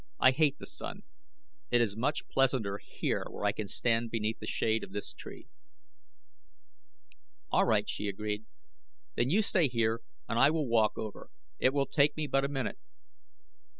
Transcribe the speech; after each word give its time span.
"I 0.19 0.31
hate 0.31 0.57
the 0.57 0.65
sun. 0.65 1.03
It 1.69 1.79
is 1.79 1.95
much 1.95 2.27
pleasanter 2.27 2.79
here 2.79 3.23
where 3.29 3.45
I 3.45 3.51
can 3.51 3.67
stand 3.67 4.09
beneath 4.09 4.39
the 4.39 4.47
shade 4.47 4.83
of 4.83 4.93
this 4.93 5.13
tree." 5.13 5.47
"All 7.51 7.65
right," 7.65 7.87
she 7.87 8.07
agreed; 8.07 8.45
"then 9.13 9.29
you 9.29 9.43
stay 9.43 9.67
here 9.67 10.01
and 10.27 10.39
I 10.39 10.49
will 10.49 10.67
walk 10.67 10.97
over. 10.97 11.29
It 11.59 11.71
will 11.71 11.85
take 11.85 12.17
me 12.17 12.25
but 12.25 12.43
a 12.43 12.47
minute." 12.49 12.79